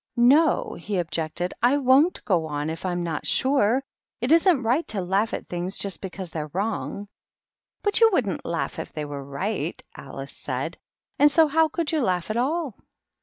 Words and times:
"No," 0.35 0.73
he 0.73 0.97
objected," 0.97 1.53
I 1.61 1.75
wonH 1.77 2.25
go 2.25 2.47
on 2.47 2.71
if 2.71 2.87
I'm 2.87 3.03
not 3.03 3.27
sure. 3.27 3.83
It 4.19 4.31
isn't 4.31 4.63
right 4.63 4.87
to 4.87 4.99
laugh 4.99 5.31
at 5.31 5.47
things 5.47 5.77
just 5.77 6.01
be 6.01 6.09
cause 6.09 6.31
they're 6.31 6.49
wrong."" 6.53 7.07
But 7.83 7.99
you 8.01 8.09
wouldn't 8.11 8.43
laugh 8.43 8.79
if 8.79 8.91
they 8.91 9.05
were 9.05 9.23
right," 9.23 9.79
Alice 9.95 10.35
said; 10.35 10.79
"and 11.19 11.29
so 11.29 11.47
how 11.47 11.67
could 11.69 11.91
you 11.91 12.01
laugh 12.01 12.31
at 12.31 12.37
all 12.37 12.79